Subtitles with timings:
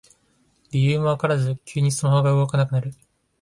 [0.71, 2.91] 理由もわからず急にスマホが動かなくなる